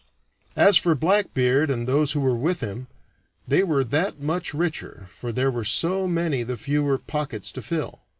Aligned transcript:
As 0.55 0.77
for 0.77 0.95
Blackbeard 0.95 1.69
and 1.69 1.87
those 1.87 2.13
who 2.13 2.21
were 2.21 2.35
with 2.35 2.59
him, 2.61 2.87
they 3.47 3.61
were 3.61 3.83
that 3.83 4.19
much 4.19 4.51
richer, 4.51 5.05
for 5.11 5.31
there 5.31 5.51
were 5.51 5.63
so 5.63 6.07
many 6.07 6.41
the 6.41 6.57
fewer 6.57 6.97
pockets 6.97 7.51
to 7.51 7.61
fill. 7.61 8.01